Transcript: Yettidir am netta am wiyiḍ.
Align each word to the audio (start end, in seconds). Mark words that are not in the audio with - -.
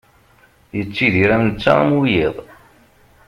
Yettidir 0.75 1.29
am 1.35 1.43
netta 1.47 1.71
am 1.81 1.91
wiyiḍ. 1.99 2.35